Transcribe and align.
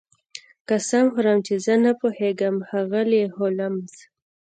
قسم 0.69 1.05
خورم 1.13 1.39
چې 1.47 1.53
زه 1.65 1.73
نه 1.85 1.91
پوهیږم 2.01 2.55
ښاغلی 2.67 3.23
هولمز 3.35 3.93